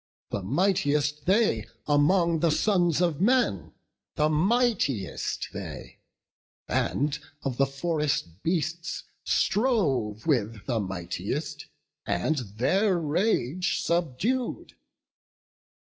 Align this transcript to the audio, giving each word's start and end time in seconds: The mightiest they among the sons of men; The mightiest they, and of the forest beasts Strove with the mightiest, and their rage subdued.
The 0.31 0.41
mightiest 0.41 1.27
they 1.27 1.67
among 1.85 2.39
the 2.39 2.49
sons 2.49 3.01
of 3.01 3.21
men; 3.21 3.71
The 4.15 4.29
mightiest 4.29 5.49
they, 5.53 5.99
and 6.67 7.19
of 7.43 7.57
the 7.57 7.67
forest 7.67 8.41
beasts 8.41 9.03
Strove 9.23 10.25
with 10.25 10.65
the 10.65 10.79
mightiest, 10.79 11.67
and 12.07 12.35
their 12.37 12.97
rage 12.97 13.79
subdued. 13.83 14.73